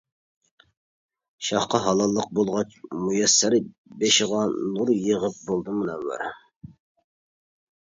شاھقا 1.47 1.79
ھالاللىق 1.83 2.31
بولغاچ 2.39 2.73
مۇيەسسەر، 3.03 3.57
بېشىغا 4.01 4.41
نۇر 4.57 4.93
يېغىپ 4.97 5.39
بولدى 5.53 5.79
مۇنەۋۋەر. 5.79 6.27